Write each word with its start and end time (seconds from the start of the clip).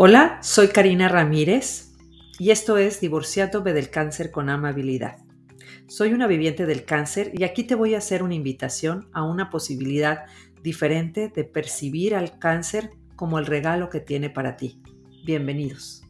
Hola, 0.00 0.38
soy 0.42 0.68
Karina 0.68 1.08
Ramírez 1.08 1.88
y 2.38 2.52
esto 2.52 2.78
es 2.78 3.00
Divorciándome 3.00 3.72
del 3.72 3.90
Cáncer 3.90 4.30
con 4.30 4.48
Amabilidad. 4.48 5.16
Soy 5.88 6.12
una 6.12 6.28
viviente 6.28 6.66
del 6.66 6.84
cáncer 6.84 7.32
y 7.34 7.42
aquí 7.42 7.64
te 7.64 7.74
voy 7.74 7.96
a 7.96 7.98
hacer 7.98 8.22
una 8.22 8.36
invitación 8.36 9.10
a 9.12 9.24
una 9.24 9.50
posibilidad 9.50 10.26
diferente 10.62 11.32
de 11.34 11.42
percibir 11.42 12.14
al 12.14 12.38
cáncer 12.38 12.90
como 13.16 13.40
el 13.40 13.46
regalo 13.46 13.90
que 13.90 13.98
tiene 13.98 14.30
para 14.30 14.56
ti. 14.56 14.80
Bienvenidos. 15.24 16.04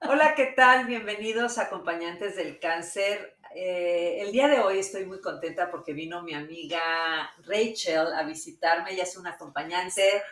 Hola, 0.00 0.34
¿qué 0.34 0.54
tal? 0.56 0.86
Bienvenidos 0.86 1.58
acompañantes 1.58 2.34
del 2.36 2.58
cáncer 2.58 3.36
eh, 3.54 4.20
el 4.20 4.32
día 4.32 4.48
de 4.48 4.58
hoy 4.58 4.78
estoy 4.78 5.06
muy 5.06 5.20
contenta 5.20 5.70
porque 5.70 5.92
vino 5.92 6.22
mi 6.22 6.34
amiga 6.34 7.30
Rachel 7.44 8.12
a 8.12 8.24
visitarme. 8.24 8.92
Ella 8.92 9.04
es 9.04 9.16
una 9.16 9.30
acompañante 9.30 10.22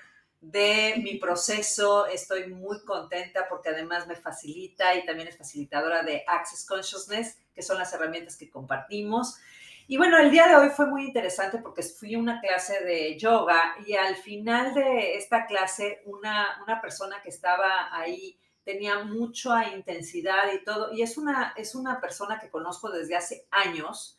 de 0.41 0.95
mi 1.03 1.19
proceso. 1.19 2.07
Estoy 2.07 2.49
muy 2.49 2.85
contenta 2.85 3.47
porque 3.49 3.69
además 3.69 4.09
me 4.09 4.17
facilita 4.17 4.95
y 4.97 5.07
también 5.07 5.29
es 5.29 5.39
facilitadora 5.39 6.03
de 6.03 6.25
Access 6.27 6.67
Consciousness, 6.67 7.39
que 7.55 7.63
son 7.63 7.79
las 7.79 7.93
herramientas 7.95 8.37
que 8.37 8.51
compartimos. 8.51 9.39
Y 9.87 9.97
bueno, 9.97 10.19
el 10.19 10.31
día 10.31 10.49
de 10.49 10.57
hoy 10.57 10.71
fue 10.71 10.87
muy 10.87 11.05
interesante 11.05 11.59
porque 11.59 11.83
fui 11.83 12.15
a 12.15 12.19
una 12.19 12.41
clase 12.41 12.85
de 12.85 13.17
yoga 13.19 13.77
y 13.87 13.95
al 13.95 14.17
final 14.17 14.75
de 14.75 15.17
esta 15.17 15.47
clase 15.47 16.03
una, 16.07 16.61
una 16.63 16.81
persona 16.81 17.21
que 17.23 17.29
estaba 17.29 17.95
ahí 17.97 18.39
tenía 18.65 19.05
mucha 19.05 19.75
intensidad 19.75 20.53
y 20.53 20.65
todo, 20.65 20.93
y 20.93 21.03
es 21.03 21.19
una, 21.19 21.55
es 21.57 21.75
una 21.75 22.01
persona 22.01 22.39
que 22.39 22.51
conozco 22.51 22.91
desde 22.91 23.17
hace 23.17 23.47
años, 23.51 24.19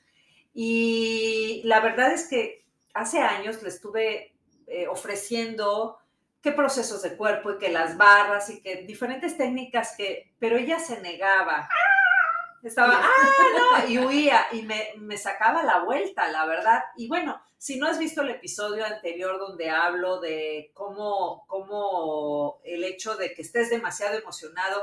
y 0.54 1.62
la 1.66 1.80
verdad 1.80 2.14
es 2.14 2.28
que 2.28 2.64
hace 2.94 3.20
años 3.20 3.62
le 3.64 3.70
estuve 3.70 4.34
eh, 4.68 4.88
ofreciendo 4.88 5.98
qué 6.42 6.52
procesos 6.52 7.02
de 7.02 7.16
cuerpo 7.16 7.52
y 7.52 7.58
que 7.58 7.70
las 7.70 7.98
barras 7.98 8.50
y 8.50 8.62
que 8.62 8.84
diferentes 8.84 9.38
técnicas 9.38 9.96
que, 9.96 10.34
pero 10.40 10.58
ella 10.58 10.78
se 10.78 11.00
negaba. 11.02 11.70
Estaba, 12.64 13.02
ah, 13.04 13.82
no, 13.84 13.90
y 13.90 14.00
huía 14.00 14.48
y 14.54 14.62
me, 14.62 14.94
me, 14.98 15.18
sacaba 15.18 15.64
la 15.64 15.80
vuelta, 15.80 16.30
la 16.30 16.46
verdad. 16.46 16.82
Y 16.96 17.10
bueno, 17.10 17.42
si 17.58 17.78
no 17.78 17.88
has 17.88 18.00
visto 18.00 18.22
el 18.22 18.30
episodio 18.30 18.86
anterior 18.86 19.38
donde 19.38 19.70
hablo 19.70 20.22
de 20.22 20.72
cómo, 20.74 21.46
cómo 21.48 22.62
el 22.64 22.86
hecho 22.86 23.16
de 23.16 23.34
que 23.34 23.42
estés 23.42 23.70
demasiado 23.70 24.18
emocionado 24.18 24.82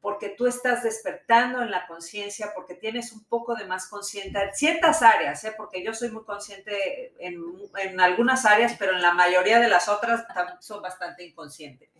porque 0.00 0.28
tú 0.28 0.46
estás 0.46 0.84
despertando 0.84 1.62
en 1.62 1.72
la 1.72 1.88
conciencia, 1.88 2.52
porque 2.54 2.74
tienes 2.76 3.10
un 3.10 3.24
poco 3.24 3.56
de 3.56 3.64
más 3.64 3.88
consciente 3.88 4.40
en 4.40 4.54
ciertas 4.54 5.02
áreas, 5.02 5.42
¿eh? 5.42 5.52
porque 5.56 5.82
yo 5.82 5.94
soy 5.94 6.10
muy 6.10 6.22
consciente 6.22 7.12
en, 7.18 7.42
en 7.76 8.00
algunas 8.00 8.44
áreas, 8.44 8.76
pero 8.78 8.92
en 8.92 9.02
la 9.02 9.14
mayoría 9.14 9.58
de 9.58 9.68
las 9.68 9.88
otras 9.88 10.24
son 10.60 10.80
bastante 10.80 11.24
inconsciente. 11.24 11.90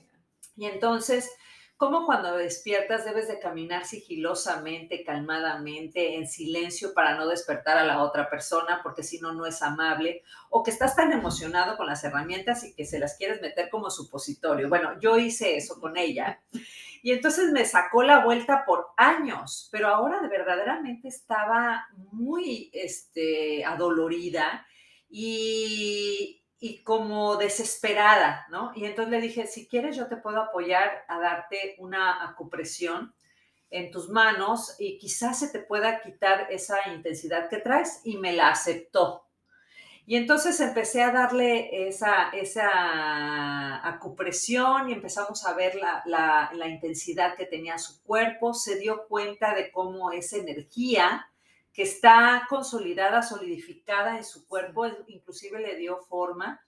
Y 0.57 0.67
entonces 0.67 1.33
cómo 1.77 2.07
cuando 2.07 2.37
despiertas 2.37 3.05
debes 3.05 3.29
de 3.29 3.39
caminar 3.39 3.85
sigilosamente, 3.85 5.05
calmadamente, 5.05 6.17
en 6.17 6.27
silencio 6.27 6.95
para 6.95 7.17
no 7.17 7.29
despertar 7.29 7.77
a 7.77 7.85
la 7.85 8.03
otra 8.03 8.31
persona, 8.31 8.81
porque 8.83 9.03
si 9.03 9.21
no, 9.21 9.33
no 9.33 9.47
es 9.47 9.63
amable, 9.63 10.23
o 10.49 10.63
que 10.63 10.71
estás 10.71 10.97
tan 10.97 11.13
emocionado 11.13 11.77
con 11.77 11.87
las 11.87 12.03
herramientas 12.05 12.65
y 12.65 12.75
que 12.75 12.87
se 12.87 12.99
las 12.99 13.17
quieres 13.17 13.43
meter 13.43 13.69
como 13.69 13.91
supositorio. 13.91 14.69
Bueno, 14.69 14.99
yo 15.01 15.19
hice 15.19 15.57
eso 15.57 15.81
con 15.81 15.97
ella. 15.97 16.41
Y 17.03 17.13
entonces 17.13 17.53
me 17.53 17.65
sacó 17.65 18.03
la 18.03 18.25
vuelta 18.25 18.65
por 18.67 18.89
años, 18.97 19.69
pero 19.71 19.87
ahora 19.87 20.21
de 20.21 20.29
verdaderamente 20.29 21.07
estaba 21.07 21.87
muy 22.11 22.69
este, 22.73 23.65
adolorida 23.65 24.67
y, 25.09 26.43
y 26.67 26.83
como 26.83 27.37
desesperada, 27.37 28.47
¿no? 28.51 28.73
Y 28.75 28.87
entonces 28.87 29.13
le 29.13 29.21
dije, 29.21 29.47
si 29.47 29.69
quieres 29.69 29.97
yo 29.97 30.09
te 30.09 30.17
puedo 30.17 30.41
apoyar 30.41 31.05
a 31.07 31.21
darte 31.21 31.77
una 31.79 32.25
acupresión 32.29 33.15
en 33.71 33.91
tus 33.93 34.09
manos 34.09 34.75
y 34.79 34.99
quizás 34.99 35.39
se 35.39 35.49
te 35.49 35.61
pueda 35.61 36.01
quitar 36.01 36.49
esa 36.51 36.77
intensidad 36.93 37.49
que 37.49 37.59
traes 37.59 38.01
y 38.05 38.17
me 38.17 38.33
la 38.33 38.49
aceptó. 38.51 39.27
Y 40.07 40.17
entonces 40.17 40.59
empecé 40.61 41.03
a 41.03 41.13
darle 41.13 41.89
esa, 41.89 42.31
esa 42.31 43.87
acupresión 43.87 44.89
y 44.89 44.93
empezamos 44.93 45.45
a 45.47 45.55
ver 45.55 45.75
la, 45.77 46.03
la, 46.07 46.51
la 46.53 46.69
intensidad 46.69 47.37
que 47.37 47.47
tenía 47.47 47.79
su 47.79 48.03
cuerpo, 48.03 48.55
se 48.55 48.77
dio 48.79 49.07
cuenta 49.09 49.55
de 49.55 49.71
cómo 49.71 50.13
esa 50.13 50.37
energía 50.37 51.29
que 51.77 51.83
está 51.83 52.47
consolidada, 52.49 53.23
solidificada 53.23 54.17
en 54.17 54.25
su 54.25 54.47
cuerpo, 54.47 54.87
inclusive 55.09 55.61
le 55.61 55.77
dio 55.77 55.99
forma, 55.99 56.66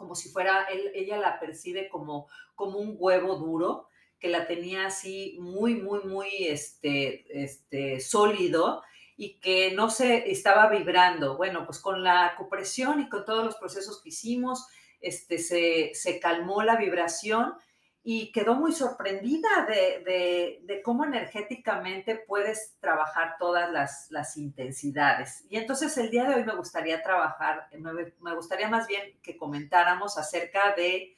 como 0.00 0.14
si 0.14 0.30
fuera, 0.30 0.64
él, 0.72 0.90
ella 0.94 1.18
la 1.18 1.38
percibe 1.38 1.90
como, 1.90 2.26
como 2.54 2.78
un 2.78 2.96
huevo 2.98 3.36
duro, 3.36 3.86
que 4.18 4.28
la 4.28 4.46
tenía 4.46 4.86
así 4.86 5.36
muy, 5.38 5.74
muy, 5.74 6.00
muy 6.04 6.28
este, 6.46 7.44
este, 7.44 8.00
sólido 8.00 8.82
y 9.18 9.38
que 9.40 9.72
no 9.72 9.90
se 9.90 10.30
estaba 10.30 10.70
vibrando. 10.70 11.36
Bueno, 11.36 11.66
pues 11.66 11.78
con 11.80 12.02
la 12.02 12.24
acupresión 12.24 13.02
y 13.02 13.10
con 13.10 13.26
todos 13.26 13.44
los 13.44 13.56
procesos 13.56 14.00
que 14.02 14.08
hicimos, 14.08 14.66
este, 15.02 15.36
se, 15.36 15.90
se 15.92 16.18
calmó 16.18 16.62
la 16.62 16.76
vibración 16.76 17.52
y 18.02 18.32
quedó 18.32 18.54
muy 18.54 18.72
sorprendida 18.72 19.66
de, 19.66 20.80
cómo 20.84 21.04
energéticamente 21.04 22.16
puedes 22.16 22.76
trabajar 22.80 23.36
todas 23.38 23.70
las, 24.10 24.36
intensidades. 24.36 25.44
Y 25.50 25.56
entonces 25.56 25.96
el 25.98 26.10
día 26.10 26.24
de 26.24 26.36
hoy 26.36 26.44
me 26.44 26.56
gustaría 26.56 27.02
trabajar, 27.02 27.68
me, 27.78 28.34
gustaría 28.34 28.68
más 28.68 28.86
bien 28.86 29.18
que 29.22 29.36
comentáramos 29.36 30.16
acerca 30.16 30.74
de 30.74 31.16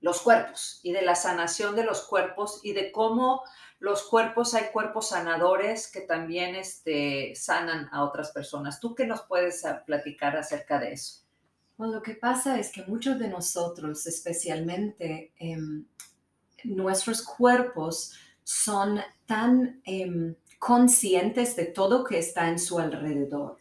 los 0.00 0.22
cuerpos 0.22 0.80
y 0.82 0.92
de 0.92 1.02
la 1.02 1.14
sanación 1.14 1.74
de 1.76 1.84
los 1.84 2.06
cuerpos 2.06 2.60
y 2.62 2.72
de 2.72 2.92
cómo 2.92 3.42
los 3.78 4.04
cuerpos, 4.04 4.54
hay 4.54 4.70
cuerpos 4.72 5.10
sanadores 5.10 5.90
que 5.90 6.00
también 6.00 6.54
este, 6.54 7.34
sanan 7.34 7.88
a 7.92 8.04
otras 8.04 8.32
personas. 8.32 8.80
¿Tú 8.80 8.94
qué 8.94 9.06
nos 9.06 9.22
puedes 9.22 9.66
ah, 9.66 9.84
platicar 9.84 10.36
acerca 10.36 10.78
de 10.78 10.92
eso? 10.92 11.25
Bueno, 11.76 11.94
lo 11.94 12.02
que 12.02 12.14
pasa 12.14 12.58
es 12.58 12.72
que 12.72 12.84
muchos 12.86 13.18
de 13.18 13.28
nosotros, 13.28 14.06
especialmente 14.06 15.32
em, 15.38 15.84
nuestros 16.64 17.22
cuerpos, 17.22 18.14
son 18.42 19.00
tan 19.26 19.82
em, 19.84 20.34
conscientes 20.58 21.54
de 21.54 21.66
todo 21.66 22.04
que 22.04 22.18
está 22.18 22.48
en 22.48 22.58
su 22.58 22.78
alrededor. 22.78 23.58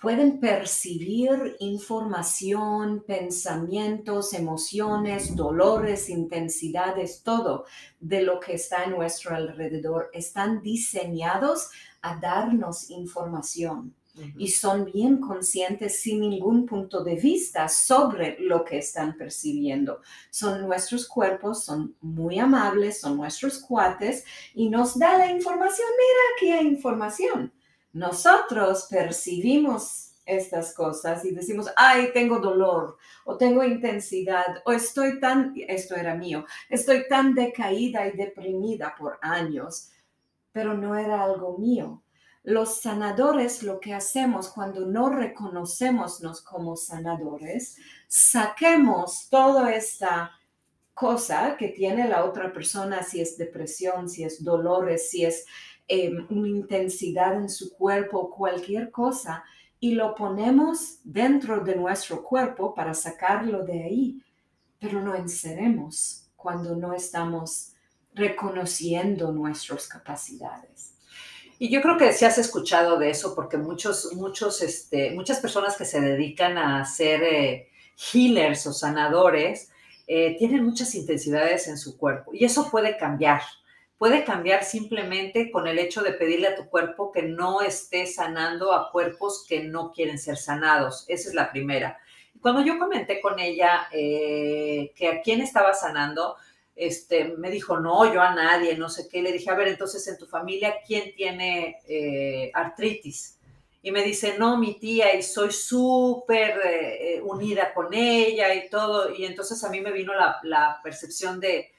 Pueden 0.00 0.40
percibir 0.40 1.56
información, 1.60 3.04
pensamientos, 3.06 4.34
emociones, 4.34 5.36
dolores, 5.36 6.08
intensidades, 6.08 7.22
todo 7.22 7.66
de 8.00 8.22
lo 8.22 8.40
que 8.40 8.54
está 8.54 8.84
en 8.84 8.92
nuestro 8.92 9.34
alrededor. 9.34 10.10
Están 10.12 10.62
diseñados 10.62 11.70
a 12.02 12.16
darnos 12.16 12.90
información 12.90 13.94
y 14.36 14.48
son 14.48 14.84
bien 14.84 15.18
conscientes 15.18 16.00
sin 16.00 16.20
ningún 16.20 16.66
punto 16.66 17.02
de 17.02 17.16
vista 17.16 17.68
sobre 17.68 18.38
lo 18.40 18.64
que 18.64 18.78
están 18.78 19.16
percibiendo. 19.16 20.00
Son 20.30 20.60
nuestros 20.62 21.08
cuerpos, 21.08 21.64
son 21.64 21.96
muy 22.00 22.38
amables, 22.38 23.00
son 23.00 23.16
nuestros 23.16 23.58
cuates 23.58 24.24
y 24.54 24.68
nos 24.68 24.98
da 24.98 25.16
la 25.16 25.30
información. 25.30 25.88
Mira, 25.96 26.20
aquí 26.36 26.50
hay 26.50 26.72
información. 26.72 27.52
Nosotros 27.92 28.86
percibimos 28.90 30.10
estas 30.24 30.74
cosas 30.74 31.24
y 31.24 31.32
decimos, 31.32 31.68
ay, 31.76 32.10
tengo 32.12 32.38
dolor 32.38 32.96
o 33.24 33.36
tengo 33.36 33.64
intensidad 33.64 34.62
o 34.64 34.72
estoy 34.72 35.18
tan, 35.18 35.52
esto 35.66 35.96
era 35.96 36.14
mío, 36.14 36.46
estoy 36.68 37.08
tan 37.08 37.34
decaída 37.34 38.06
y 38.06 38.16
deprimida 38.16 38.94
por 38.96 39.18
años, 39.20 39.90
pero 40.52 40.74
no 40.74 40.96
era 40.96 41.24
algo 41.24 41.58
mío 41.58 42.02
los 42.44 42.80
sanadores 42.80 43.62
lo 43.62 43.78
que 43.78 43.94
hacemos 43.94 44.48
cuando 44.48 44.84
no 44.86 45.08
reconocemos 45.10 46.20
como 46.42 46.76
sanadores, 46.76 47.76
saquemos 48.08 49.28
toda 49.30 49.72
esta 49.74 50.32
cosa 50.94 51.56
que 51.56 51.68
tiene 51.68 52.08
la 52.08 52.24
otra 52.24 52.52
persona, 52.52 53.02
si 53.02 53.20
es 53.20 53.38
depresión, 53.38 54.08
si 54.08 54.24
es 54.24 54.42
dolores, 54.42 55.10
si 55.10 55.24
es 55.24 55.46
em, 55.88 56.26
una 56.30 56.48
intensidad 56.48 57.34
en 57.34 57.48
su 57.48 57.72
cuerpo, 57.72 58.30
cualquier 58.30 58.90
cosa, 58.90 59.44
y 59.78 59.94
lo 59.94 60.14
ponemos 60.14 60.98
dentro 61.04 61.60
de 61.60 61.76
nuestro 61.76 62.22
cuerpo 62.22 62.74
para 62.74 62.94
sacarlo 62.94 63.64
de 63.64 63.82
ahí, 63.84 64.22
pero 64.78 65.00
no 65.00 65.14
enceremos 65.14 66.30
cuando 66.36 66.74
no 66.76 66.92
estamos 66.92 67.72
reconociendo 68.14 69.32
nuestras 69.32 69.86
capacidades. 69.86 70.91
Y 71.62 71.68
yo 71.68 71.80
creo 71.80 71.96
que 71.96 72.12
sí 72.12 72.24
has 72.24 72.38
escuchado 72.38 72.98
de 72.98 73.10
eso, 73.10 73.36
porque 73.36 73.56
muchos, 73.56 74.14
muchos, 74.14 74.62
este, 74.62 75.12
muchas 75.12 75.38
personas 75.38 75.76
que 75.76 75.84
se 75.84 76.00
dedican 76.00 76.58
a 76.58 76.84
ser 76.84 77.22
eh, 77.22 77.68
healers 78.12 78.66
o 78.66 78.72
sanadores 78.72 79.70
eh, 80.08 80.34
tienen 80.38 80.64
muchas 80.64 80.92
intensidades 80.96 81.68
en 81.68 81.78
su 81.78 81.96
cuerpo 81.96 82.32
y 82.34 82.44
eso 82.44 82.68
puede 82.68 82.96
cambiar. 82.96 83.42
puede 83.96 84.24
cambiar 84.24 84.64
simplemente 84.64 85.52
con 85.52 85.68
el 85.68 85.78
hecho 85.78 86.02
de 86.02 86.10
pedirle 86.10 86.48
a 86.48 86.56
tu 86.56 86.68
cuerpo 86.68 87.12
que 87.12 87.22
no 87.22 87.62
esté 87.62 88.06
sanando 88.08 88.72
a 88.72 88.90
cuerpos 88.90 89.46
que 89.48 89.62
no 89.62 89.92
quieren 89.92 90.18
ser 90.18 90.38
sanados. 90.38 91.04
Esa 91.06 91.28
es 91.28 91.34
la 91.36 91.52
primera. 91.52 91.96
Cuando 92.40 92.64
yo 92.64 92.76
comenté 92.76 93.20
con 93.20 93.38
ella 93.38 93.86
eh, 93.92 94.92
que 94.96 95.06
a 95.06 95.22
quién 95.22 95.40
estaba 95.40 95.74
sanando, 95.74 96.34
este, 96.74 97.36
me 97.36 97.50
dijo, 97.50 97.78
no, 97.78 98.12
yo 98.12 98.20
a 98.22 98.34
nadie, 98.34 98.76
no 98.76 98.88
sé 98.88 99.08
qué. 99.08 99.22
Le 99.22 99.32
dije, 99.32 99.50
a 99.50 99.54
ver, 99.54 99.68
entonces 99.68 100.06
en 100.08 100.18
tu 100.18 100.26
familia, 100.26 100.76
¿quién 100.86 101.14
tiene 101.14 101.78
eh, 101.86 102.50
artritis? 102.54 103.38
Y 103.82 103.90
me 103.90 104.02
dice, 104.02 104.36
no, 104.38 104.56
mi 104.56 104.78
tía, 104.78 105.14
y 105.14 105.22
soy 105.22 105.50
súper 105.50 106.60
eh, 106.64 107.20
unida 107.22 107.74
con 107.74 107.92
ella 107.92 108.54
y 108.54 108.70
todo. 108.70 109.14
Y 109.14 109.24
entonces 109.24 109.62
a 109.64 109.70
mí 109.70 109.80
me 109.80 109.92
vino 109.92 110.12
la, 110.14 110.80
percepción 110.82 111.40
de, 111.40 111.72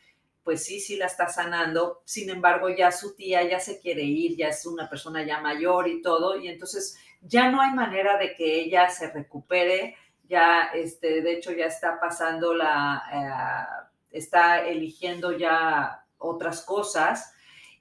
pues 0.44 0.64
sí, 0.64 0.80
sí 0.80 0.98
la 0.98 1.06
está 1.06 1.30
sanando. 1.30 2.02
Sin 2.06 2.30
embargo, 2.30 2.70
ya 2.70 2.92
su 2.92 3.16
tía 3.16 3.44
ya 3.44 3.60
se 3.60 3.80
quiere 3.80 4.04
ir, 4.04 4.36
ya 4.38 4.50
es 4.50 4.66
una 4.66 4.90
persona 4.90 5.24
ya 5.24 5.40
mayor 5.40 5.88
y 5.88 6.02
todo. 6.02 6.38
Y 6.38 6.50
entonces 6.50 6.98
ya 7.22 7.50
no 7.50 7.62
hay 7.62 7.72
manera 7.72 8.18
de 8.18 8.36
que 8.36 8.60
ella 8.60 8.90
se 8.90 9.10
recupere. 9.10 9.96
Ya, 10.28 10.72
este, 10.74 11.22
de 11.22 11.34
hecho, 11.34 11.52
ya 11.52 11.66
está 11.66 12.00
pasando 12.00 12.54
la, 12.54 13.04
eh, 13.14 13.93
está 14.14 14.66
eligiendo 14.66 15.38
ya 15.38 16.06
otras 16.18 16.62
cosas. 16.62 17.34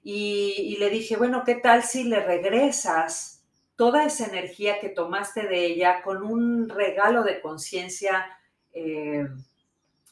Y, 0.03 0.55
y 0.57 0.77
le 0.77 0.89
dije, 0.89 1.15
bueno, 1.15 1.43
¿qué 1.45 1.55
tal 1.55 1.83
si 1.83 2.03
le 2.03 2.19
regresas? 2.19 3.33
toda 3.75 4.05
esa 4.05 4.27
energía 4.27 4.79
que 4.79 4.89
tomaste 4.89 5.47
de 5.47 5.65
ella 5.65 6.01
con 6.03 6.23
un 6.23 6.69
regalo 6.69 7.23
de 7.23 7.41
conciencia 7.41 8.25
eh, 8.71 9.27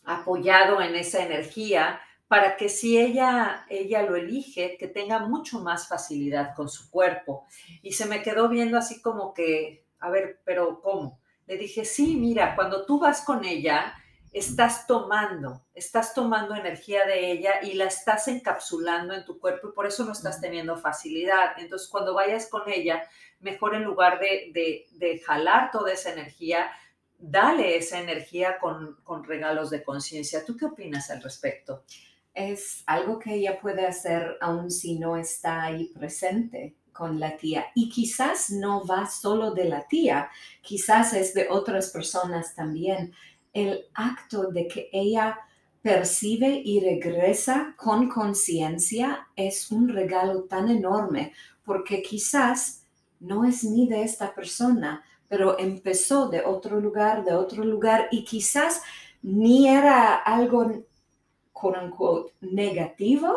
apoyado 0.04 0.82
en 0.82 0.96
esa 0.96 1.24
energía 1.24 2.02
para 2.28 2.56
que 2.56 2.70
si 2.70 2.98
ella, 2.98 3.66
ella 3.70 4.04
lo 4.04 4.16
elige, 4.16 4.78
que 4.78 4.88
tenga 4.88 5.20
mucho 5.20 5.60
más 5.60 5.90
facilidad 5.90 6.56
con 6.56 6.70
su 6.70 6.90
cuerpo. 6.90 7.46
Y 7.82 7.92
se 7.92 8.06
me 8.06 8.24
quedó 8.24 8.48
viendo 8.48 8.78
así 8.78 9.02
como 9.02 9.34
que, 9.34 9.86
a 10.00 10.10
ver, 10.10 10.40
pero 10.46 10.82
¿cómo? 10.82 11.20
Le 11.46 11.58
dije, 11.58 11.84
sí, 11.84 12.16
mira, 12.16 12.56
cuando 12.56 12.86
tú 12.86 13.00
vas 13.00 13.22
con 13.22 13.44
ella, 13.44 13.94
estás 14.32 14.88
tomando, 14.88 15.66
estás 15.74 16.14
tomando 16.14 16.56
energía 16.56 17.06
de 17.06 17.32
ella 17.32 17.62
y 17.62 17.74
la 17.74 17.86
estás 17.86 18.28
encapsulando 18.30 19.14
en 19.14 19.26
tu 19.26 19.40
cuerpo 19.40 19.70
y 19.70 19.74
por 19.74 19.86
eso 19.86 20.06
no 20.06 20.14
estás 20.14 20.40
teniendo 20.40 20.78
facilidad. 20.78 21.58
Entonces, 21.58 21.90
cuando 21.90 22.14
vayas 22.14 22.48
con 22.48 22.70
ella, 22.70 23.04
mejor 23.42 23.76
en 23.76 23.84
lugar 23.84 24.20
de, 24.20 24.88
de, 24.94 25.20
jalar 25.20 25.72
toda 25.72 25.92
esa 25.92 26.14
energía, 26.14 26.72
dale 27.18 27.76
esa 27.76 28.00
energía 28.00 28.58
con, 28.60 28.96
con 29.04 29.24
regalos 29.26 29.70
de 29.70 29.84
conciencia. 29.84 30.46
¿Tú 30.46 30.56
qué 30.56 30.66
opinas 30.66 31.10
al 31.12 31.22
respecto? 31.22 31.84
Es 32.34 32.84
algo 32.86 33.20
que 33.20 33.34
ella 33.34 33.60
puede 33.60 33.86
hacer 33.86 34.38
aun 34.40 34.72
si 34.72 34.98
no 34.98 35.18
está 35.18 35.64
ahí 35.64 35.88
presente 35.94 36.78
con 36.94 37.20
la 37.20 37.36
tía. 37.36 37.66
Y 37.76 37.90
quizás 37.90 38.50
no 38.50 38.86
va 38.86 39.08
solo 39.08 39.52
de 39.52 39.66
la 39.66 39.88
tía, 39.88 40.30
quizás 40.62 41.14
es 41.14 41.34
de 41.34 41.48
otras 41.50 41.90
personas 41.90 42.56
también 42.56 43.14
el 43.54 43.86
acto 43.94 44.52
de 44.52 44.68
que 44.68 44.90
ella 44.92 45.38
percibe 45.82 46.62
y 46.64 46.80
regresa 46.80 47.74
con 47.78 48.08
conciencia 48.08 49.28
es 49.36 49.72
un 49.72 49.90
regalo 49.90 50.44
tan 50.44 50.70
enorme, 50.70 51.34
porque 51.66 52.02
quizás 52.02 52.86
no 53.20 53.46
es 53.46 53.64
ni 53.64 53.88
de 53.88 54.04
esta 54.04 54.34
persona, 54.34 55.04
pero 55.28 55.58
empezó 55.58 56.28
de 56.30 56.42
otro 56.42 56.80
lugar, 56.80 57.24
de 57.24 57.34
otro 57.34 57.64
lugar, 57.64 58.08
y 58.12 58.24
quizás 58.24 58.82
ni 59.22 59.68
era 59.68 60.16
algo, 60.16 60.84
quote 61.52 62.34
negativo, 62.42 63.34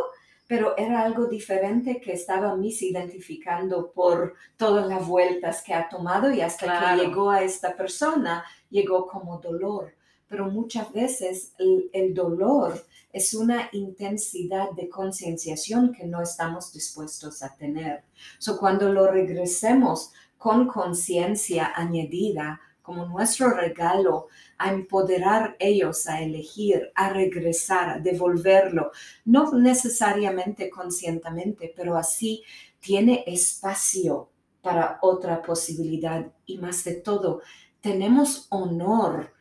pero 0.47 0.77
era 0.77 1.03
algo 1.03 1.27
diferente 1.27 2.01
que 2.01 2.13
estaba 2.13 2.55
misidentificando 2.55 3.93
por 3.93 4.35
todas 4.57 4.87
las 4.87 5.07
vueltas 5.07 5.63
que 5.63 5.73
ha 5.73 5.89
tomado 5.89 6.31
y 6.31 6.43
hasta 6.43 6.97
que 6.97 7.03
llegó 7.03 7.31
a 7.31 7.43
esta 7.43 7.75
persona, 7.75 8.45
llegó 8.69 9.07
como 9.07 9.39
dolor 9.39 9.95
pero 10.35 10.51
muchas 10.51 10.93
veces 10.93 11.53
el, 11.93 12.13
dolor 12.13 12.85
es 13.13 13.35
una 13.35 13.69
intensidad 13.71 14.73
de 14.73 14.89
concienciación 14.89 15.93
que 15.93 16.09
no 16.09 16.21
estamos 16.21 16.73
dispuestos 16.73 17.45
a 17.45 17.55
tener. 17.55 18.03
So, 18.39 18.59
cuando 18.59 18.93
lo 18.93 19.09
regresemos 19.09 20.11
con 20.37 20.67
conciencia 20.67 21.73
añadida, 21.77 22.61
como 22.83 23.07
nuestro 23.07 23.51
regalo, 23.51 24.27
a 24.59 24.73
empoderar 24.73 25.55
ellos 25.61 26.09
a 26.09 26.21
elegir, 26.21 26.91
a 26.97 27.11
regresar, 27.11 27.91
a 27.91 28.01
devolverlo, 28.01 28.91
no 29.25 29.53
necesariamente 29.53 30.69
conscientemente, 30.69 31.73
pero 31.77 31.97
así 31.97 32.43
tiene 32.81 33.23
espacio 33.29 34.31
para 34.63 34.99
otra 35.01 35.43
posibilidad 35.43 36.27
y 36.45 36.59
más 36.59 36.83
de 36.83 36.95
todo, 36.95 37.41
tenemos 37.81 38.49
honor 38.51 39.34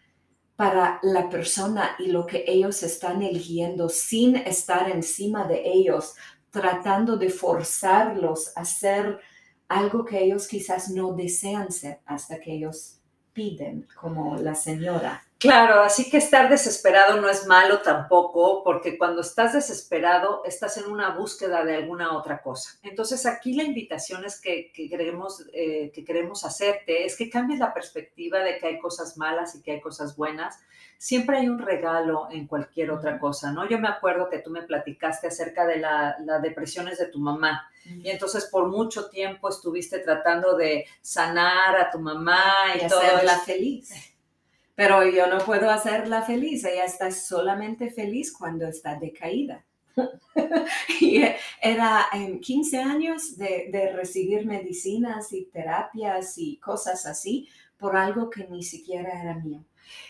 para 0.63 0.98
la 1.04 1.30
persona 1.30 1.94
y 2.00 2.07
lo 2.07 2.25
que 2.25 2.45
ellos 2.48 2.83
están 2.83 3.21
eligiendo 3.21 3.89
sin 3.89 4.38
estar 4.38 4.89
encima 4.89 5.45
de 5.45 5.62
ellos, 5.65 6.13
tratando 6.51 7.18
de 7.18 7.30
forzarlos 7.30 8.56
a 8.56 8.62
hacer 8.62 9.19
algo 9.68 10.06
que 10.06 10.24
ellos 10.24 10.48
quizás 10.48 10.89
no 10.89 11.12
desean 11.12 11.69
ser 11.69 12.00
hasta 12.06 12.39
que 12.39 12.54
ellos 12.54 13.01
piden, 13.33 13.86
como 14.00 14.38
la 14.38 14.56
señora. 14.56 15.25
Claro, 15.43 15.81
así 15.81 16.09
que 16.09 16.15
estar 16.15 16.47
desesperado 16.47 17.19
no 17.19 17.27
es 17.27 17.45
malo 17.47 17.79
tampoco, 17.81 18.63
porque 18.63 18.97
cuando 18.97 19.19
estás 19.19 19.51
desesperado 19.51 20.41
estás 20.45 20.77
en 20.77 20.89
una 20.89 21.09
búsqueda 21.09 21.65
de 21.65 21.75
alguna 21.75 22.17
otra 22.17 22.41
cosa. 22.41 22.79
Entonces 22.81 23.25
aquí 23.25 23.53
la 23.53 23.63
invitación 23.63 24.23
es 24.23 24.39
que, 24.39 24.71
queremos, 24.73 25.45
eh, 25.51 25.91
que 25.93 26.05
queremos 26.05 26.45
hacerte 26.45 27.05
es 27.05 27.17
que 27.17 27.29
cambies 27.29 27.59
la 27.59 27.73
perspectiva 27.73 28.39
de 28.39 28.57
que 28.57 28.67
hay 28.67 28.79
cosas 28.79 29.17
malas 29.17 29.53
y 29.55 29.61
que 29.61 29.73
hay 29.73 29.81
cosas 29.81 30.15
buenas. 30.15 30.61
Siempre 30.97 31.39
hay 31.39 31.49
un 31.49 31.59
regalo 31.59 32.29
en 32.31 32.47
cualquier 32.47 32.91
otra 32.91 33.19
cosa, 33.19 33.51
¿no? 33.51 33.67
Yo 33.67 33.77
me 33.79 33.89
acuerdo 33.89 34.29
que 34.29 34.39
tú 34.39 34.49
me 34.49 34.61
platicaste 34.61 35.27
acerca 35.27 35.65
de 35.65 35.75
las 35.75 36.41
depresiones 36.41 36.97
de 36.99 37.07
tu 37.07 37.19
mamá. 37.19 37.69
Y 37.83 38.09
entonces 38.09 38.47
por 38.49 38.69
mucho 38.69 39.09
tiempo 39.09 39.49
estuviste 39.49 39.99
tratando 39.99 40.55
de 40.55 40.85
sanar 41.01 41.75
a 41.75 41.91
tu 41.91 41.99
mamá 41.99 42.39
y, 42.75 42.85
y 42.85 42.87
todo. 42.87 43.01
Hacerla 43.01 43.39
feliz 43.39 44.12
pero 44.75 45.07
yo 45.07 45.27
no 45.27 45.39
puedo 45.39 45.69
hacerla 45.69 46.23
feliz, 46.23 46.63
ella 46.63 46.85
está 46.85 47.11
solamente 47.11 47.91
feliz 47.91 48.33
cuando 48.33 48.67
está 48.67 48.95
decaída. 48.95 49.65
y 50.99 51.23
era 51.61 52.07
en 52.13 52.39
15 52.39 52.79
años 52.79 53.37
de, 53.37 53.91
recibir 53.95 54.45
medicinas 54.45 55.31
y 55.33 55.45
terapias 55.45 56.38
y 56.38 56.57
cosas 56.57 57.05
así 57.05 57.48
por 57.77 57.95
algo 57.95 58.29
que 58.29 58.48
ni 58.48 58.63
siquiera 58.63 59.21
era 59.21 59.36
mío. 59.36 59.63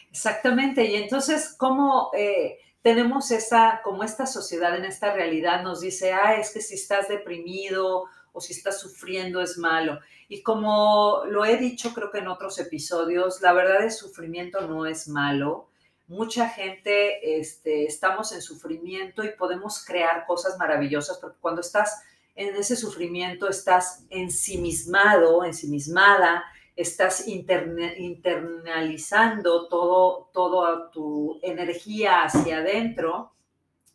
Exactamente, 0.10 0.86
y 0.86 0.96
entonces, 0.96 1.56
¿cómo 1.58 2.12
eh, 2.16 2.60
tenemos 2.82 3.32
esa, 3.32 3.82
como 3.84 4.04
esta 4.04 4.26
sociedad 4.26 4.78
en 4.78 4.86
esta 4.86 5.14
realidad 5.14 5.64
nos 5.64 5.82
dice, 5.82 6.14
ah, 6.14 6.36
es 6.36 6.54
que 6.54 6.62
si 6.62 6.76
estás 6.76 7.08
deprimido 7.08 8.06
o 8.34 8.42
si 8.42 8.52
estás 8.54 8.82
sufriendo 8.82 9.42
es 9.42 9.58
malo. 9.58 10.00
Y 10.28 10.42
como 10.42 11.24
lo 11.28 11.46
he 11.46 11.56
dicho 11.58 11.94
creo 11.94 12.12
que 12.12 12.20
en 12.20 12.28
otros 12.28 12.60
episodios, 12.60 13.42
la 13.42 13.54
verdad 13.54 13.84
el 13.84 13.92
sufrimiento 13.92 14.68
no 14.68 14.86
es 14.86 15.08
malo. 15.08 15.70
Mucha 16.08 16.50
gente 16.50 17.40
este, 17.40 17.86
estamos 17.86 18.34
en 18.34 18.42
sufrimiento 18.42 19.24
y 19.24 19.30
podemos 19.30 19.86
crear 19.86 20.26
cosas 20.26 20.58
maravillosas, 20.58 21.20
porque 21.20 21.38
cuando 21.40 21.62
estás 21.62 22.04
en 22.36 22.54
ese 22.56 22.76
sufrimiento 22.76 23.48
estás 23.48 24.04
ensimismado, 24.10 25.46
ensimismada, 25.46 26.44
estás 26.76 27.28
internalizando 27.28 29.68
todo, 29.68 30.32
toda 30.34 30.90
tu 30.90 31.40
energía 31.44 32.24
hacia 32.24 32.58
adentro 32.58 33.34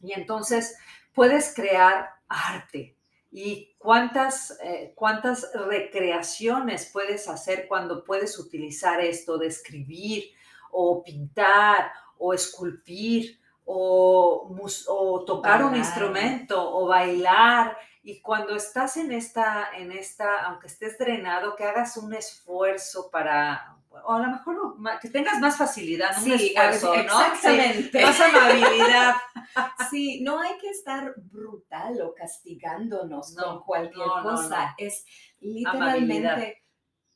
y 0.00 0.12
entonces 0.12 0.78
puedes 1.12 1.52
crear 1.54 2.11
arte, 2.28 2.95
y 3.40 3.76
cuántas, 3.78 4.59
eh, 4.64 4.92
cuántas 4.97 5.52
recreaciones 5.54 6.90
puedes 6.92 7.28
hacer 7.28 7.68
cuando 7.68 8.02
puedes 8.02 8.37
utilizar 8.37 9.00
esto 9.00 9.38
de 9.38 9.47
escribir 9.47 10.25
o 10.73 11.04
pintar 11.04 11.92
o 12.18 12.35
esculpir 12.35 13.38
o, 13.64 14.52
o 14.88 15.25
tocar 15.25 15.62
un 15.62 15.76
instrumento 15.76 16.57
o 16.59 16.88
bailar. 16.88 17.78
Y 18.02 18.21
cuando 18.23 18.57
estás 18.57 18.97
en 18.97 19.12
esta, 19.12 19.68
en 19.73 19.92
esta, 19.92 20.42
aunque 20.47 20.66
estés 20.66 20.99
drenado, 20.99 21.54
que 21.54 21.62
hagas 21.62 21.97
un 21.97 22.14
esfuerzo 22.14 23.09
para, 23.09 23.77
o 24.05 24.12
a 24.12 24.21
lo 24.21 24.28
mejor 24.28 24.76
que 25.00 25.09
tengas 25.11 25.40
más 25.40 25.57
facilidad, 25.57 26.17
sí, 26.17 26.33
esfuerzo, 26.33 26.95
exactamente. 26.95 28.02
más 28.02 28.21
amabilidad. 28.21 29.14
Sí, 29.90 30.21
no 30.21 30.40
hay 30.40 30.59
que 30.59 30.69
estar 30.69 31.14
brutal 31.17 32.02
o 32.02 32.14
castigándonos 32.14 33.35
con 33.35 33.61
cualquier 33.62 34.07
cosa. 34.23 34.75
es 34.76 35.05
literalmente 35.40 36.62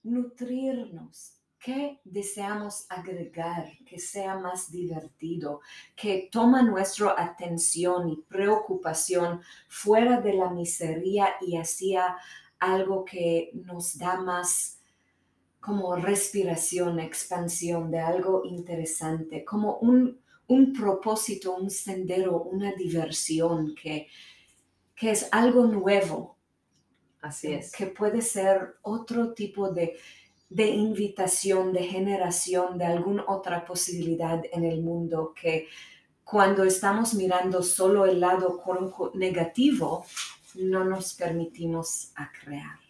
nutrirnos, 0.02 1.42
¿Qué 1.62 2.00
deseamos 2.02 2.86
agregar 2.88 3.70
que 3.86 3.96
sea 4.00 4.36
más 4.36 4.72
divertido, 4.72 5.60
que 5.94 6.28
toma 6.32 6.60
nuestra 6.60 7.14
atención 7.16 8.08
y 8.08 8.16
preocupación 8.16 9.42
fuera 9.68 10.20
de 10.20 10.34
la 10.34 10.50
miseria 10.50 11.36
y 11.40 11.56
hacia 11.56 12.16
algo 12.58 13.04
que 13.04 13.52
nos 13.54 13.96
da 13.96 14.20
más 14.20 14.81
como 15.62 15.96
respiración, 15.96 17.00
expansión 17.00 17.90
de 17.90 18.00
algo 18.00 18.42
interesante, 18.44 19.44
como 19.44 19.76
un, 19.78 20.20
un 20.48 20.72
propósito, 20.74 21.54
un 21.54 21.70
sendero, 21.70 22.42
una 22.42 22.72
diversión 22.72 23.74
que, 23.74 24.08
que 24.94 25.12
es 25.12 25.28
algo 25.32 25.64
nuevo. 25.66 26.36
Así 27.22 27.54
es. 27.54 27.72
Que 27.72 27.86
puede 27.86 28.20
ser 28.20 28.74
otro 28.82 29.32
tipo 29.32 29.70
de 29.70 29.96
de 30.54 30.68
invitación, 30.68 31.72
de 31.72 31.84
generación 31.84 32.76
de 32.76 32.84
alguna 32.84 33.24
otra 33.26 33.64
posibilidad 33.64 34.42
en 34.52 34.64
el 34.64 34.82
mundo 34.82 35.32
que 35.34 35.68
cuando 36.24 36.64
estamos 36.64 37.14
mirando 37.14 37.62
solo 37.62 38.04
el 38.04 38.20
lado 38.20 38.62
negativo, 39.14 40.04
no 40.54 40.84
nos 40.84 41.14
permitimos 41.14 42.12
a 42.16 42.30
crear. 42.30 42.81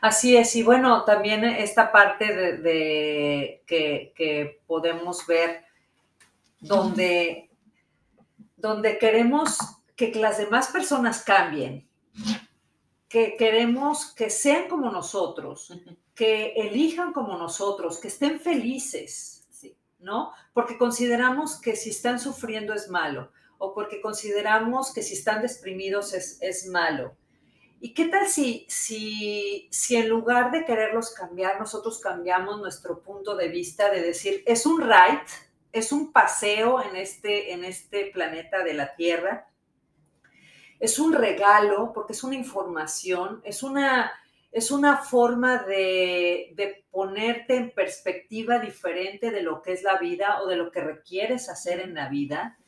Así 0.00 0.36
es, 0.36 0.54
y 0.54 0.62
bueno, 0.62 1.04
también 1.04 1.44
esta 1.44 1.90
parte 1.90 2.58
de, 2.58 3.62
que, 3.66 4.60
podemos 4.66 5.26
ver 5.26 5.64
donde, 6.60 7.50
donde 8.56 8.98
queremos 8.98 9.58
que 9.96 10.14
las 10.14 10.38
demás 10.38 10.68
personas 10.68 11.22
cambien, 11.24 11.88
que 13.08 13.36
queremos 13.36 14.14
que 14.14 14.30
sean 14.30 14.68
como 14.68 14.90
nosotros, 14.90 15.72
que 16.14 16.52
elijan 16.52 17.12
como 17.12 17.36
nosotros, 17.36 17.98
que 17.98 18.08
estén 18.08 18.38
felices, 18.38 19.48
¿no? 19.98 20.32
Porque 20.52 20.78
consideramos 20.78 21.60
que 21.60 21.74
si 21.74 21.90
están 21.90 22.20
sufriendo 22.20 22.72
es 22.74 22.88
malo, 22.88 23.32
o 23.58 23.74
porque 23.74 24.00
consideramos 24.00 24.92
que 24.92 25.02
si 25.02 25.14
están 25.14 25.42
deprimidos 25.42 26.14
es, 26.14 26.38
es 26.40 26.66
malo. 26.68 27.16
¿Y 27.80 27.94
qué 27.94 28.06
tal 28.06 28.26
si, 28.26 28.66
si, 28.68 29.68
si 29.70 29.96
en 29.96 30.08
lugar 30.08 30.50
de 30.50 30.64
quererlos 30.64 31.14
cambiar, 31.14 31.60
nosotros 31.60 32.00
cambiamos 32.00 32.60
nuestro 32.60 33.02
punto 33.02 33.36
de 33.36 33.48
vista 33.48 33.90
de 33.90 34.02
decir, 34.02 34.42
es 34.46 34.66
un 34.66 34.80
ride, 34.80 35.22
es 35.72 35.92
un 35.92 36.12
paseo 36.12 36.82
en 36.82 36.96
este, 36.96 37.52
en 37.52 37.64
este 37.64 38.06
planeta 38.06 38.64
de 38.64 38.74
la 38.74 38.94
Tierra, 38.96 39.48
es 40.80 40.98
un 40.98 41.12
regalo, 41.12 41.92
porque 41.92 42.12
es 42.12 42.22
una 42.22 42.36
información, 42.36 43.40
es 43.44 43.62
una, 43.62 44.12
es 44.52 44.70
una 44.70 44.98
forma 44.98 45.58
de, 45.58 46.84
ponerte 46.90 47.54
en 47.54 47.70
perspectiva 47.70 48.58
diferente 48.58 49.30
de 49.30 49.42
lo 49.42 49.62
que 49.62 49.72
es 49.72 49.84
la 49.84 49.98
vida 49.98 50.40
o 50.42 50.48
de 50.48 50.56
lo 50.56 50.72
que 50.72 50.80
requieres 50.80 51.48
hacer 51.48 51.78
en 51.80 51.94
la 51.94 52.08
vida. 52.08 52.58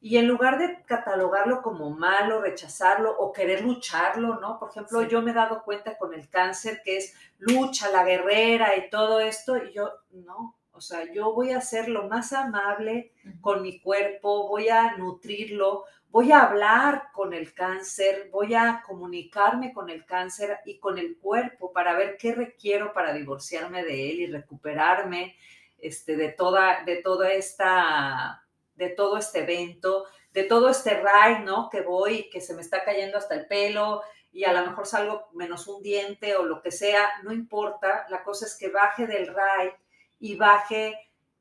Y 0.00 0.16
en 0.16 0.26
lugar 0.26 0.58
de 0.58 0.82
catalogarlo 0.84 1.60
como 1.60 1.90
malo, 1.90 2.40
rechazarlo 2.40 3.14
o 3.18 3.32
querer 3.32 3.62
lucharlo, 3.62 4.40
¿no? 4.40 4.58
Por 4.58 4.70
ejemplo, 4.70 5.02
yo 5.02 5.20
me 5.20 5.32
he 5.32 5.34
dado 5.34 5.62
cuenta 5.62 5.98
con 5.98 6.14
el 6.14 6.28
cáncer 6.30 6.80
que 6.82 6.96
es 6.96 7.14
lucha, 7.38 7.90
la 7.90 8.04
guerrera 8.04 8.76
y 8.76 8.88
todo 8.88 9.20
esto, 9.20 9.58
y 9.58 9.72
yo, 9.74 9.92
no, 10.10 10.56
o 10.72 10.80
sea, 10.80 11.12
yo 11.12 11.34
voy 11.34 11.52
a 11.52 11.60
ser 11.60 11.90
lo 11.90 12.08
más 12.08 12.32
amable 12.32 13.12
con 13.42 13.60
mi 13.60 13.80
cuerpo, 13.80 14.48
voy 14.48 14.70
a 14.70 14.96
nutrirlo, 14.96 15.84
voy 16.08 16.32
a 16.32 16.44
hablar 16.44 17.10
con 17.12 17.34
el 17.34 17.52
cáncer, 17.52 18.30
voy 18.32 18.54
a 18.54 18.82
comunicarme 18.86 19.74
con 19.74 19.90
el 19.90 20.06
cáncer 20.06 20.58
y 20.64 20.78
con 20.78 20.96
el 20.96 21.18
cuerpo 21.18 21.70
para 21.74 21.94
ver 21.94 22.16
qué 22.16 22.34
requiero 22.34 22.94
para 22.94 23.12
divorciarme 23.12 23.84
de 23.84 24.10
él 24.10 24.20
y 24.20 24.26
recuperarme 24.28 25.36
este, 25.78 26.16
de, 26.16 26.30
toda, 26.30 26.82
de 26.84 26.96
toda 26.96 27.30
esta, 27.30 28.42
de 28.74 28.90
todo 28.90 29.18
este 29.18 29.40
evento, 29.40 30.06
de 30.32 30.44
todo 30.44 30.68
este 30.68 30.94
ride, 30.94 31.40
¿no? 31.44 31.68
Que 31.70 31.82
voy 31.82 32.30
que 32.30 32.40
se 32.40 32.54
me 32.54 32.62
está 32.62 32.84
cayendo 32.84 33.18
hasta 33.18 33.34
el 33.34 33.46
pelo 33.46 34.02
y 34.32 34.44
a 34.44 34.52
lo 34.52 34.64
mejor 34.66 34.86
salgo 34.86 35.28
menos 35.34 35.66
un 35.66 35.82
diente 35.82 36.36
o 36.36 36.44
lo 36.44 36.62
que 36.62 36.70
sea, 36.70 37.08
no 37.24 37.32
importa, 37.32 38.06
la 38.08 38.22
cosa 38.22 38.46
es 38.46 38.56
que 38.56 38.68
baje 38.68 39.06
del 39.06 39.26
ride 39.26 39.76
y 40.20 40.36
baje 40.36 40.96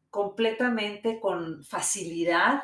completamente 0.10 1.20
con 1.20 1.64
facilidad 1.64 2.64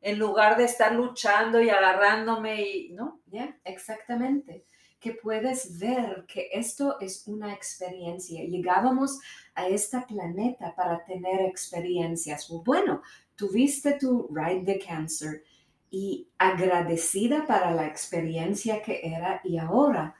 en 0.00 0.18
lugar 0.18 0.56
de 0.56 0.64
estar 0.64 0.92
luchando 0.94 1.60
y 1.60 1.70
agarrándome 1.70 2.62
y, 2.62 2.92
¿no? 2.92 3.20
Ya, 3.26 3.56
exactamente. 3.64 4.64
Que 4.98 5.12
puedes 5.12 5.78
ver 5.78 6.24
que 6.26 6.48
esto 6.52 6.98
es 7.00 7.26
una 7.28 7.52
experiencia. 7.52 8.44
Llegábamos 8.44 9.20
a 9.54 9.68
este 9.68 10.00
planeta 10.02 10.74
para 10.74 11.04
tener 11.04 11.42
experiencias. 11.42 12.48
Bueno, 12.64 13.02
tuviste 13.36 13.98
tu 13.98 14.28
ride 14.32 14.64
de 14.64 14.78
cáncer 14.78 15.44
y 15.90 16.28
agradecida 16.38 17.46
para 17.46 17.70
la 17.70 17.86
experiencia 17.86 18.82
que 18.82 19.00
era 19.02 19.40
y 19.44 19.58
ahora 19.58 20.14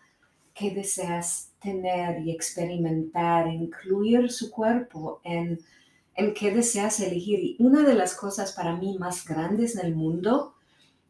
que 0.55 0.71
deseas 0.71 1.53
tener 1.61 2.21
y 2.23 2.31
experimentar, 2.31 3.49
incluir 3.49 4.31
su 4.31 4.51
cuerpo 4.51 5.21
en 5.25 5.59
en 6.17 6.33
qué 6.35 6.51
deseas 6.51 6.99
elegir. 7.01 7.41
Y 7.41 7.57
una 7.61 7.83
de 7.83 7.95
las 7.95 8.15
cosas 8.15 8.53
para 8.53 8.75
mí 8.75 8.97
más 8.99 9.25
grandes 9.25 9.77
en 9.77 9.87
el 9.87 9.95
mundo 9.95 10.55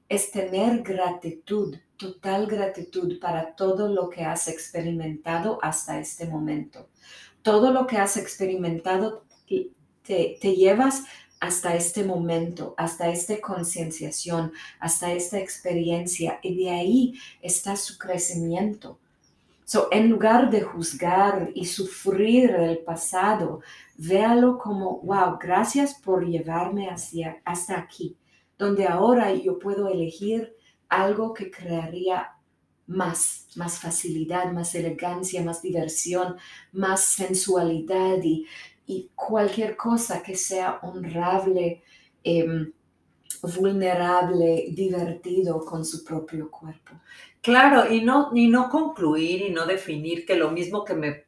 es 0.09 0.31
tener 0.31 0.83
gratitud, 0.83 1.77
total 1.97 2.47
gratitud 2.47 3.19
para 3.21 3.55
todo 3.55 3.89
lo 3.89 4.11
que 4.11 4.25
has 4.25 4.49
experimentado 4.49 5.59
hasta 5.63 5.99
este 5.99 6.27
momento. 6.27 6.89
Todo 7.43 7.73
lo 7.73 7.87
que 7.87 7.97
has 7.97 8.17
experimentado 8.17 9.25
te, 10.03 10.39
te 10.41 10.55
llevas 10.55 11.05
hasta 11.41 11.75
este 11.75 12.05
momento, 12.05 12.75
hasta 12.77 13.09
esta 13.09 13.41
concienciación, 13.41 14.53
hasta 14.81 15.13
esta 15.13 15.39
experiencia 15.39 16.39
y 16.43 16.57
de 16.57 16.71
ahí 16.71 17.15
está 17.43 17.77
su 17.77 17.99
crecimiento. 17.99 18.99
So, 19.65 19.89
en 19.91 20.09
lugar 20.09 20.51
de 20.51 20.63
juzgar 20.63 21.51
y 21.55 21.65
sufrir 21.65 22.51
el 22.51 22.79
pasado, 22.79 23.63
véalo 23.97 24.59
como, 24.59 25.01
wow, 25.01 25.39
gracias 25.41 25.95
por 25.95 26.25
llevarme 26.25 26.89
hacia, 26.89 27.43
hasta 27.45 27.77
aquí, 27.77 28.17
donde 28.57 28.87
ahora 28.87 29.35
yo 29.35 29.59
puedo 29.59 29.89
elegir 29.89 30.55
algo 30.89 31.35
que 31.35 31.51
crearía 31.51 32.33
más, 32.87 33.49
más 33.57 33.81
facilidad, 33.81 34.53
más 34.53 34.73
elegancia, 34.77 35.43
más 35.43 35.63
diversión, 35.63 36.37
más 36.71 37.01
sensualidad 37.01 38.23
y, 38.23 38.47
cualquier 39.15 39.77
cosa 39.77 40.23
que 40.23 40.37
sea 40.37 40.79
honrable, 40.83 41.83
em, 42.23 42.73
vulnerable, 43.43 44.67
divertido 44.71 45.65
con 45.65 45.85
su 45.85 46.05
propio 46.05 46.51
cuerpo. 46.51 46.93
Claro, 47.41 47.93
y 47.93 48.03
no, 48.03 48.31
y 48.35 48.49
no 48.49 48.69
concluir 48.69 49.43
y 49.43 49.51
no 49.51 49.67
definir 49.67 50.27
que 50.27 50.37
lo 50.37 50.51
mismo 50.51 50.85
que 50.85 50.95
me 50.95 51.27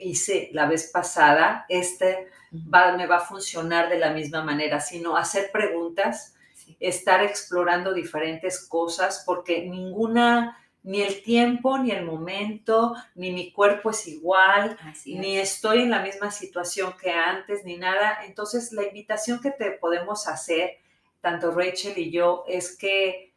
hice 0.00 0.50
la 0.52 0.68
vez 0.68 0.90
pasada, 0.92 1.66
este 1.68 2.28
va, 2.52 2.96
me 2.96 3.06
va 3.06 3.16
a 3.16 3.20
funcionar 3.20 3.88
de 3.88 3.98
la 3.98 4.12
misma 4.12 4.42
manera, 4.42 4.80
sino 4.80 5.16
hacer 5.16 5.50
preguntas, 5.52 6.34
estar 6.80 7.22
explorando 7.22 7.92
diferentes 7.92 8.66
cosas, 8.66 9.22
porque 9.26 9.66
ninguna, 9.66 10.56
ni 10.88 11.02
el 11.02 11.22
tiempo, 11.22 11.76
ni 11.76 11.90
el 11.90 12.06
momento, 12.06 12.94
ni 13.14 13.30
mi 13.30 13.52
cuerpo 13.52 13.90
es 13.90 14.08
igual, 14.08 14.78
ni 15.04 15.36
estoy 15.36 15.82
en 15.82 15.90
la 15.90 16.00
misma 16.00 16.30
situación 16.30 16.94
que 16.98 17.10
antes, 17.10 17.62
ni 17.66 17.76
nada. 17.76 18.20
Entonces, 18.24 18.72
la 18.72 18.84
invitación 18.84 19.38
que 19.38 19.50
te 19.50 19.72
podemos 19.72 20.26
hacer, 20.26 20.78
tanto 21.20 21.50
Rachel 21.50 21.98
y 21.98 22.10
yo, 22.10 22.42
es 22.48 22.74
que 22.74 23.34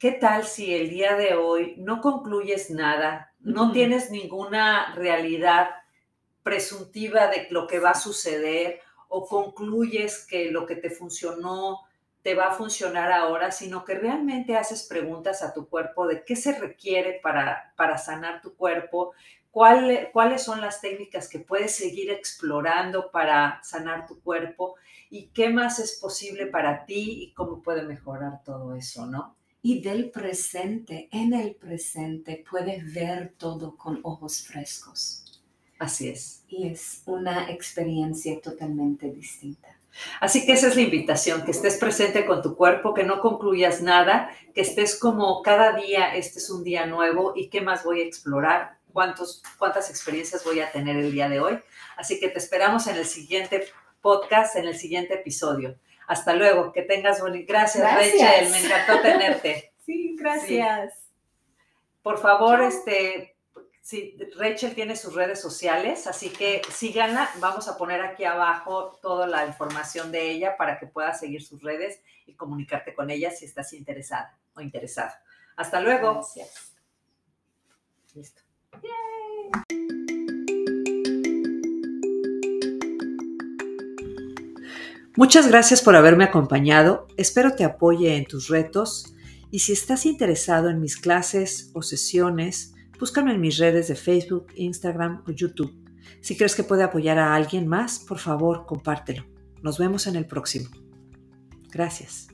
¿qué 0.00 0.10
tal 0.10 0.42
si 0.42 0.74
el 0.74 0.90
día 0.90 1.14
de 1.14 1.34
hoy 1.34 1.76
no 1.78 2.00
concluyes 2.00 2.70
nada, 2.70 3.34
no 3.38 3.70
tienes 3.70 4.10
ninguna 4.10 4.92
realidad 4.96 5.70
presuntiva 6.42 7.28
de 7.28 7.46
lo 7.50 7.68
que 7.68 7.78
va 7.78 7.90
a 7.90 7.94
suceder 7.94 8.80
o 9.06 9.28
concluyes 9.28 10.26
que 10.26 10.50
lo 10.50 10.66
que 10.66 10.74
te 10.74 10.90
funcionó 10.90 11.82
te 12.22 12.34
va 12.34 12.48
a 12.48 12.54
funcionar 12.54 13.12
ahora, 13.12 13.50
sino 13.50 13.84
que 13.84 13.94
realmente 13.94 14.56
haces 14.56 14.84
preguntas 14.84 15.42
a 15.42 15.54
tu 15.54 15.68
cuerpo 15.68 16.06
de 16.06 16.24
qué 16.24 16.36
se 16.36 16.58
requiere 16.58 17.20
para, 17.22 17.72
para 17.76 17.98
sanar 17.98 18.42
tu 18.42 18.54
cuerpo, 18.54 19.12
cuáles 19.50 20.42
son 20.42 20.60
las 20.60 20.80
técnicas 20.80 21.28
que 21.28 21.40
puedes 21.40 21.74
seguir 21.74 22.10
explorando 22.10 23.10
para 23.10 23.60
sanar 23.62 24.06
tu 24.06 24.20
cuerpo 24.20 24.76
y 25.08 25.28
qué 25.28 25.48
más 25.48 25.78
es 25.78 25.98
posible 26.00 26.46
para 26.46 26.84
ti 26.84 27.24
y 27.24 27.32
cómo 27.34 27.62
puede 27.62 27.82
mejorar 27.82 28.42
todo 28.44 28.76
eso, 28.76 29.06
¿no? 29.06 29.36
y 29.62 29.82
del 29.82 30.10
presente, 30.10 31.08
en 31.12 31.34
el 31.34 31.54
presente, 31.54 32.44
puedes 32.50 32.94
ver 32.94 33.34
todo 33.36 33.76
con 33.76 34.00
ojos 34.02 34.42
frescos. 34.42 35.42
Así 35.78 36.08
es. 36.08 36.44
Y 36.48 36.68
es 36.68 37.02
una 37.06 37.50
experiencia 37.50 38.40
totalmente 38.40 39.10
distinta. 39.10 39.79
Así 40.20 40.46
que 40.46 40.52
esa 40.52 40.68
es 40.68 40.76
la 40.76 40.82
invitación, 40.82 41.44
que 41.44 41.50
estés 41.50 41.76
presente 41.76 42.26
con 42.26 42.42
tu 42.42 42.56
cuerpo, 42.56 42.94
que 42.94 43.04
no 43.04 43.20
concluyas 43.20 43.82
nada, 43.82 44.30
que 44.54 44.60
estés 44.60 44.98
como 44.98 45.42
cada 45.42 45.72
día, 45.72 46.14
este 46.14 46.38
es 46.38 46.50
un 46.50 46.64
día 46.64 46.86
nuevo 46.86 47.32
y 47.34 47.48
qué 47.48 47.60
más 47.60 47.84
voy 47.84 48.00
a 48.00 48.04
explorar. 48.04 48.78
cuántos, 48.92 49.42
cuántas 49.58 49.88
experiencias 49.88 50.44
voy 50.44 50.60
a 50.60 50.72
tener 50.72 50.96
el 50.96 51.12
día 51.12 51.28
de 51.28 51.38
hoy. 51.40 51.58
Así 51.96 52.18
que 52.18 52.28
te 52.28 52.38
esperamos 52.38 52.86
en 52.88 52.96
el 52.96 53.04
siguiente 53.04 53.68
podcast, 54.00 54.56
en 54.56 54.66
el 54.66 54.76
siguiente 54.76 55.14
episodio. 55.14 55.78
Hasta 56.08 56.34
luego, 56.34 56.72
que 56.72 56.82
tengas. 56.82 57.22
Gracias, 57.22 57.76
Gracias. 57.76 58.20
Rachel, 58.20 58.50
me 58.50 58.64
encantó 58.64 59.00
tenerte. 59.00 59.66
Sí, 59.90 60.14
gracias. 60.16 60.94
Por 62.02 62.18
favor, 62.18 62.62
este, 62.62 63.29
sí, 63.90 64.16
Rachel 64.36 64.72
tiene 64.72 64.94
sus 64.94 65.14
redes 65.14 65.40
sociales, 65.40 66.06
así 66.06 66.30
que 66.30 66.62
síganla. 66.70 67.28
Vamos 67.40 67.66
a 67.66 67.76
poner 67.76 68.00
aquí 68.02 68.24
abajo 68.24 68.96
toda 69.02 69.26
la 69.26 69.44
información 69.46 70.12
de 70.12 70.30
ella 70.30 70.56
para 70.56 70.78
que 70.78 70.86
puedas 70.86 71.18
seguir 71.18 71.42
sus 71.42 71.60
redes 71.60 72.00
y 72.24 72.34
comunicarte 72.34 72.94
con 72.94 73.10
ella 73.10 73.32
si 73.32 73.46
estás 73.46 73.72
interesada 73.72 74.38
o 74.54 74.60
interesado. 74.60 75.10
Hasta 75.56 75.80
luego. 75.80 76.14
Gracias. 76.14 76.72
Listo. 78.14 78.42
Muchas 85.16 85.48
gracias 85.48 85.82
por 85.82 85.96
haberme 85.96 86.22
acompañado. 86.22 87.08
Espero 87.16 87.56
te 87.56 87.64
apoye 87.64 88.16
en 88.16 88.24
tus 88.24 88.46
retos 88.48 89.12
y 89.50 89.58
si 89.58 89.72
estás 89.72 90.06
interesado 90.06 90.70
en 90.70 90.80
mis 90.80 90.96
clases 90.96 91.72
o 91.74 91.82
sesiones, 91.82 92.74
búscame 93.00 93.32
en 93.32 93.40
mis 93.40 93.58
redes 93.58 93.88
de 93.88 93.96
Facebook, 93.96 94.48
Instagram 94.54 95.24
o 95.26 95.32
YouTube. 95.32 95.74
Si 96.20 96.36
crees 96.36 96.54
que 96.54 96.62
puede 96.62 96.84
apoyar 96.84 97.18
a 97.18 97.34
alguien 97.34 97.66
más, 97.66 97.98
por 97.98 98.18
favor, 98.18 98.66
compártelo. 98.66 99.24
Nos 99.62 99.78
vemos 99.78 100.06
en 100.06 100.16
el 100.16 100.26
próximo. 100.26 100.68
Gracias. 101.70 102.29